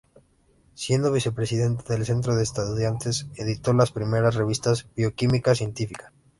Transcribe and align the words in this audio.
Siendo 0.73 1.11
vicepresidente 1.11 1.93
del 1.93 2.07
Centro 2.07 2.35
de 2.35 2.41
Estudiantes 2.41 3.27
editó 3.35 3.71
la 3.71 3.85
primera 3.85 4.31
revista 4.31 4.73
"Bioquímicas 4.95 5.59
Científica". 5.59 6.11